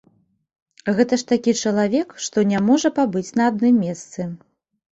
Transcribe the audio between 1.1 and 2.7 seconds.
ж такі чалавек, што не